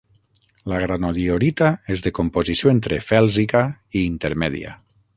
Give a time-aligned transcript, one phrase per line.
[0.71, 3.65] La granodiorita és de composició entre fèlsica
[4.01, 4.79] i intermèdia.